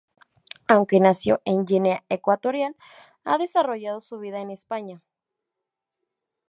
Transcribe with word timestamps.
Aunque 0.67 0.99
nació 0.99 1.43
en 1.45 1.63
Guinea 1.63 2.03
Ecuatorial, 2.09 2.75
ha 3.23 3.37
desarrollado 3.37 3.99
su 4.01 4.17
vida 4.17 4.39
en 4.41 4.49
España. 4.49 4.99